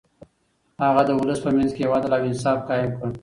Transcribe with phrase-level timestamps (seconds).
[0.83, 3.09] هغه د ولس په منځ کې يو عدل او انصاف قايم کړ.